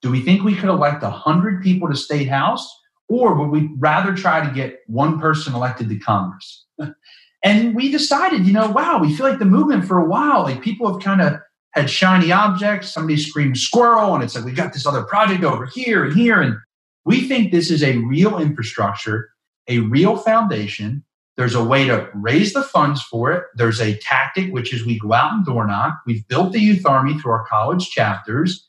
[0.00, 2.68] do we think we could elect 100 people to state house?
[3.08, 6.66] Or would we rather try to get one person elected to Congress?
[7.44, 10.62] and we decided, you know, wow, we feel like the movement for a while, like
[10.62, 11.40] people have kind of
[11.72, 12.92] had shiny objects.
[12.92, 16.40] Somebody screamed squirrel, and it's like, we got this other project over here and here.
[16.40, 16.56] And
[17.04, 19.30] we think this is a real infrastructure,
[19.68, 21.04] a real foundation.
[21.36, 23.44] There's a way to raise the funds for it.
[23.54, 26.00] There's a tactic, which is we go out and door knock.
[26.06, 28.68] We've built the youth army through our college chapters.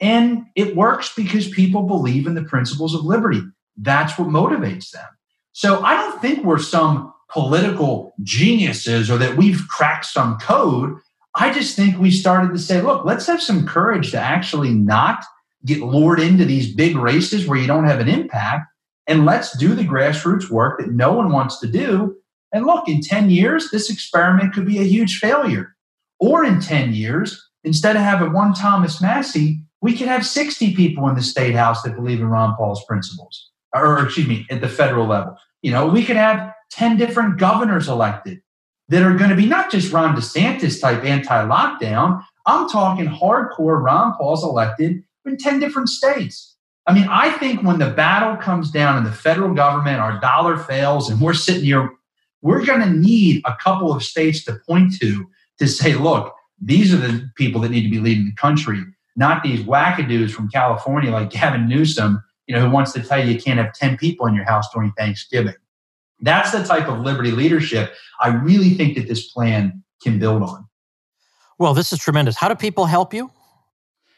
[0.00, 3.42] And it works because people believe in the principles of liberty.
[3.76, 5.06] That's what motivates them.
[5.52, 10.96] So I don't think we're some political geniuses or that we've cracked some code.
[11.38, 15.22] I just think we started to say, look, let's have some courage to actually not
[15.66, 18.66] get lured into these big races where you don't have an impact.
[19.06, 22.16] And let's do the grassroots work that no one wants to do.
[22.52, 25.76] And look, in 10 years, this experiment could be a huge failure.
[26.18, 31.06] Or in 10 years, instead of having one Thomas Massie, we could have 60 people
[31.06, 34.68] in the state house that believe in Ron Paul's principles, or excuse me, at the
[34.68, 35.36] federal level.
[35.60, 38.40] You know, we could have 10 different governors elected
[38.88, 42.22] that are going to be not just Ron DeSantis type anti lockdown.
[42.46, 46.56] I'm talking hardcore Ron Paul's elected in 10 different states.
[46.86, 50.56] I mean, I think when the battle comes down in the federal government, our dollar
[50.56, 51.90] fails, and we're sitting here,
[52.42, 55.26] we're going to need a couple of states to point to
[55.58, 58.82] to say, look, these are the people that need to be leading the country,
[59.16, 63.32] not these wackadoos from California like Gavin Newsom, you know, who wants to tell you
[63.32, 65.54] you can't have 10 people in your house during Thanksgiving.
[66.20, 70.66] That's the type of liberty leadership I really think that this plan can build on.
[71.58, 72.36] Well, this is tremendous.
[72.36, 73.30] How do people help you?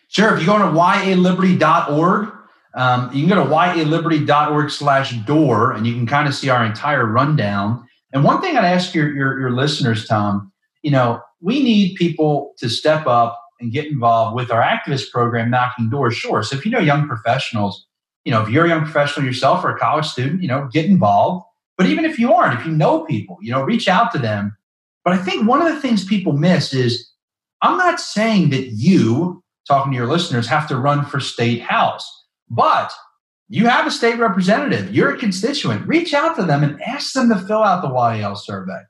[0.08, 0.34] Sure.
[0.34, 2.32] If you go to yaliberty.org,
[2.74, 6.64] um, you can go to yaliberty.org slash door and you can kind of see our
[6.64, 7.87] entire rundown.
[8.12, 12.54] And one thing I'd ask your, your, your listeners, Tom, you know, we need people
[12.58, 16.14] to step up and get involved with our activist program, Knocking Doors.
[16.14, 16.42] Sure.
[16.42, 17.87] So if you know young professionals,
[18.24, 20.87] you know, if you're a young professional yourself or a college student, you know, get
[20.87, 21.44] involved.
[21.78, 24.54] But even if you aren't, if you know people, you know, reach out to them.
[25.04, 27.08] But I think one of the things people miss is
[27.62, 32.06] I'm not saying that you, talking to your listeners, have to run for state house,
[32.50, 32.92] but
[33.48, 35.86] you have a state representative, you're a constituent.
[35.86, 38.80] Reach out to them and ask them to fill out the YAL survey.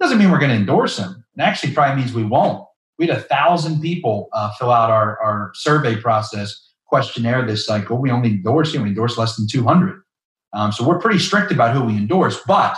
[0.00, 1.24] Doesn't mean we're going to endorse them.
[1.36, 2.64] It actually probably means we won't.
[2.98, 7.98] We had a thousand people uh, fill out our, our survey process questionnaire this cycle.
[7.98, 10.02] We only endorse, you know, we endorse less than 200.
[10.52, 12.40] Um, so we're pretty strict about who we endorse.
[12.46, 12.76] But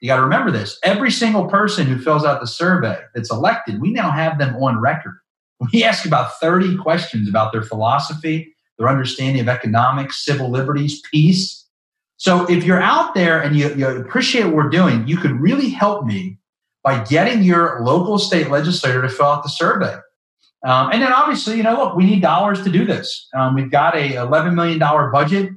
[0.00, 3.80] you got to remember this every single person who fills out the survey that's elected,
[3.80, 5.18] we now have them on record.
[5.72, 11.66] We ask about 30 questions about their philosophy, their understanding of economics, civil liberties, peace.
[12.16, 15.70] So if you're out there and you, you appreciate what we're doing, you could really
[15.70, 16.38] help me
[16.82, 19.96] by getting your local state legislator to fill out the survey.
[20.66, 23.28] Um, and then obviously, you know, look, we need dollars to do this.
[23.34, 25.50] Um, we've got a $11 million budget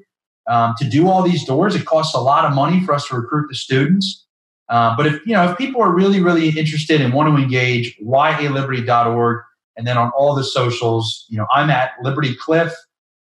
[0.48, 1.76] um, to do all these doors.
[1.76, 4.26] It costs a lot of money for us to recruit the students.
[4.70, 7.98] Uh, but if you know if people are really really interested and want to engage,
[8.00, 9.42] yaliberty.org,
[9.78, 12.74] and then on all the socials, you know I'm at Liberty Cliff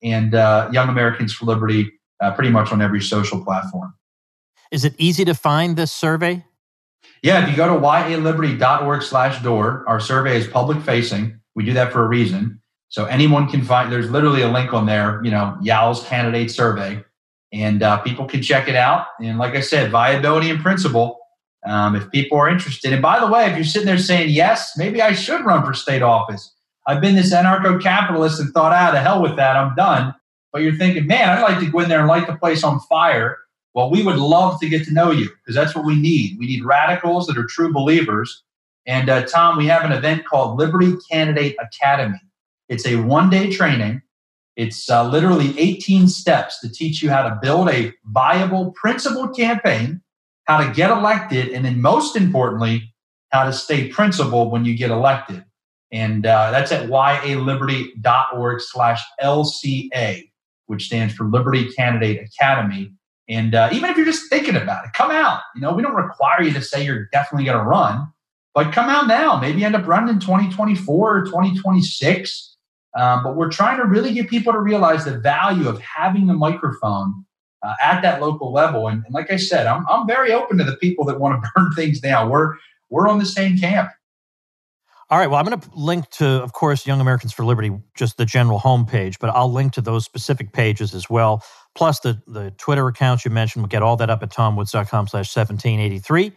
[0.03, 3.95] and uh, Young Americans for Liberty, uh, pretty much on every social platform.
[4.71, 6.45] Is it easy to find this survey?
[7.23, 11.41] Yeah, if you go to yaliberty.org/door, our survey is public facing.
[11.55, 13.91] We do that for a reason, so anyone can find.
[13.91, 15.21] There's literally a link on there.
[15.25, 17.03] You know, YAL's candidate survey
[17.53, 19.07] and uh, people can check it out.
[19.21, 21.19] And like I said, viability and principle.
[21.65, 24.73] Um, if people are interested, and by the way, if you're sitting there saying yes,
[24.77, 26.53] maybe I should run for state office.
[26.89, 30.13] I've been this anarcho-capitalist and thought, ah, the hell with that, I'm done.
[30.53, 32.81] but you're thinking, man, I'd like to go in there and light the place on
[32.81, 33.39] fire.
[33.75, 36.39] Well, we would love to get to know you because that's what we need.
[36.39, 38.43] We need radicals that are true believers.
[38.87, 42.21] And uh, Tom, we have an event called Liberty Candidate Academy.
[42.69, 44.03] It's a one day training.
[44.63, 50.01] It's uh, literally 18 steps to teach you how to build a viable, principled campaign,
[50.45, 52.95] how to get elected, and then most importantly,
[53.31, 55.45] how to stay principled when you get elected.
[55.91, 60.31] And uh, that's at yaliberty.org slash LCA,
[60.67, 62.93] which stands for Liberty Candidate Academy.
[63.29, 65.41] And uh, even if you're just thinking about it, come out.
[65.57, 68.13] You know, we don't require you to say you're definitely going to run,
[68.55, 69.41] but come out now.
[69.41, 72.52] Maybe end up running in 2024 or 2026.
[72.95, 76.35] Um, but we're trying to really get people to realize the value of having the
[76.35, 77.25] microphone
[77.63, 78.89] uh, at that local level.
[78.89, 81.51] And, and like I said, I'm, I'm very open to the people that want to
[81.57, 82.31] burn things down.
[82.31, 82.57] We're
[82.91, 83.91] we're on the same camp.
[85.13, 85.27] All right.
[85.27, 88.59] Well, I'm going to link to, of course, Young Americans for Liberty, just the general
[88.59, 91.45] homepage, but I'll link to those specific pages as well.
[91.75, 93.63] Plus the the Twitter accounts you mentioned.
[93.63, 96.33] We'll get all that up at tomwoods.com slash 1783.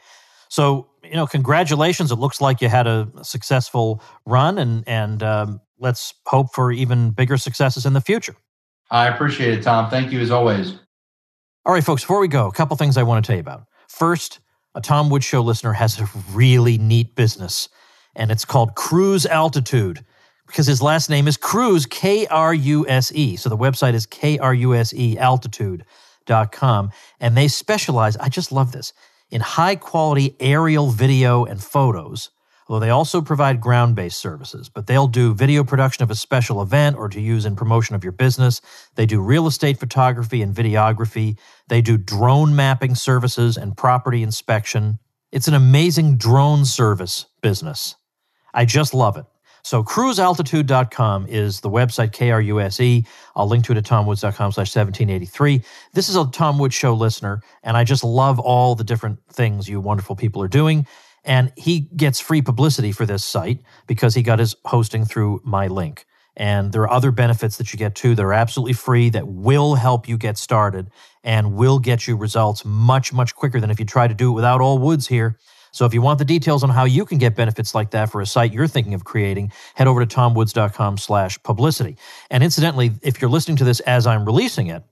[0.50, 2.12] So, you know, congratulations.
[2.12, 7.12] It looks like you had a successful run and, and um, let's hope for even
[7.12, 8.36] bigger successes in the future.
[8.92, 9.90] I appreciate it, Tom.
[9.90, 10.74] Thank you as always.
[11.66, 13.64] All right, folks, before we go, a couple things I want to tell you about.
[13.88, 14.40] First,
[14.76, 17.70] a Tom Woods Show listener has a really neat business,
[18.16, 20.06] and it's called Kruse Altitude
[20.48, 23.36] because his last name is Kruse, K R U S E.
[23.36, 26.92] So the website is K R U S E altitude.com.
[27.20, 28.94] And they specialize, I just love this,
[29.30, 32.30] in high quality aerial video and photos
[32.68, 34.70] although they also provide ground based services.
[34.70, 38.04] But they'll do video production of a special event or to use in promotion of
[38.04, 38.62] your business.
[38.96, 41.38] They do real estate photography and videography.
[41.68, 45.00] They do drone mapping services and property inspection.
[45.32, 47.96] It's an amazing drone service business.
[48.54, 49.26] I just love it.
[49.66, 53.04] So krusealtitude.com is the website, K-R-U-S-E.
[53.36, 55.60] I'll link to it at tomwoods.com slash 1783.
[55.92, 59.68] This is a Tom Woods Show listener, and I just love all the different things
[59.68, 60.86] you wonderful people are doing.
[61.24, 63.58] And he gets free publicity for this site
[63.88, 66.06] because he got his hosting through my link.
[66.38, 69.74] And there are other benefits that you get too that are absolutely free that will
[69.74, 70.92] help you get started
[71.24, 74.36] and will get you results much, much quicker than if you try to do it
[74.36, 75.40] without all woods here.
[75.76, 78.22] So if you want the details on how you can get benefits like that for
[78.22, 81.98] a site you're thinking of creating, head over to tomwoods.com slash publicity.
[82.30, 84.84] And incidentally, if you're listening to this as I'm releasing it,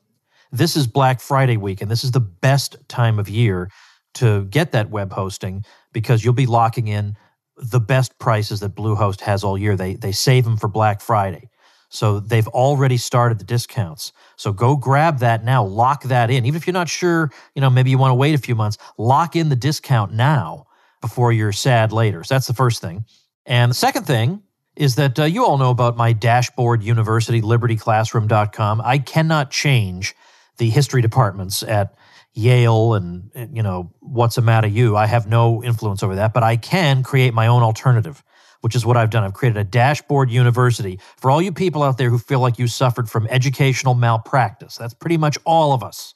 [0.52, 3.72] this is Black Friday week, and this is the best time of year
[4.16, 5.64] to get that web hosting
[5.94, 7.16] because you'll be locking in
[7.56, 9.78] the best prices that Bluehost has all year.
[9.78, 11.50] They they save them for Black Friday.
[11.88, 14.12] So they've already started the discounts.
[14.36, 16.46] So go grab that now, lock that in.
[16.46, 18.78] Even if you're not sure, you know, maybe you want to wait a few months,
[18.98, 20.66] lock in the discount now
[21.04, 22.24] before you're sad later.
[22.24, 23.04] So that's the first thing.
[23.46, 24.42] And the second thing
[24.78, 28.82] is that uh, you all know about my dashboard university, libertyclassroom.com.
[28.82, 30.16] I cannot change
[30.60, 31.94] the history departments at
[32.34, 34.96] Yale and, you know, what's the matter you.
[34.96, 38.24] I have no influence over that, but I can create my own alternative,
[38.62, 39.26] which is what I've done.
[39.26, 42.68] I've created a dashboard university for all you people out there who feel like you
[42.68, 44.78] suffered from educational malpractice.
[44.78, 46.16] That's pretty much all of us.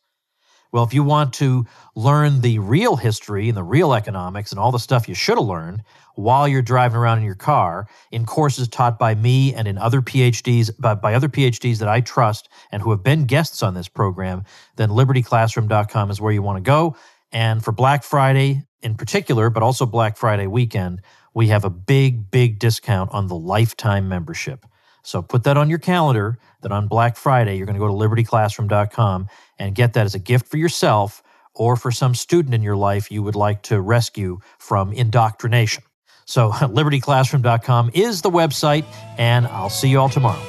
[0.71, 1.65] Well, if you want to
[1.95, 5.47] learn the real history and the real economics and all the stuff you should have
[5.47, 5.83] learned
[6.15, 10.01] while you're driving around in your car in courses taught by me and in other
[10.01, 13.87] PhDs by, by other PhDs that I trust and who have been guests on this
[13.87, 14.43] program,
[14.75, 16.95] then libertyclassroom.com is where you want to go.
[17.31, 21.01] And for Black Friday in particular, but also Black Friday weekend,
[21.33, 24.65] we have a big, big discount on the lifetime membership.
[25.07, 27.93] So put that on your calendar that on Black Friday, you're going to go to
[27.93, 31.23] libertyclassroom.com and get that as a gift for yourself
[31.55, 35.81] or for some student in your life you would like to rescue from indoctrination.
[36.25, 38.83] So, libertyclassroom.com is the website,
[39.17, 40.43] and I'll see you all tomorrow.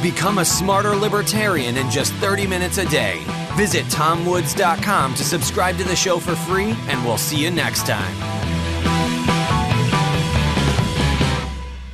[0.00, 3.22] Become a smarter libertarian in just 30 minutes a day.
[3.54, 8.41] Visit tomwoods.com to subscribe to the show for free, and we'll see you next time.